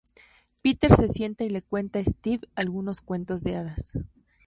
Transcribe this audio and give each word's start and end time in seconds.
Peter 0.63 0.89
se 0.95 1.07
sienta 1.07 1.43
y 1.43 1.51
le 1.51 1.61
cuenta 1.61 1.99
a 1.99 2.03
Stewie 2.03 2.49
algunos 2.55 3.01
cuentos 3.01 3.41
de 3.43 3.55
hadas. 3.55 3.91